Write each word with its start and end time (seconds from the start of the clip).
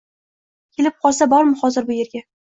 Kelib 0.79 0.95
qolsa 1.05 1.27
bormi 1.33 1.53
hozir 1.65 1.85
bu 1.91 1.95
yerga?! 1.99 2.23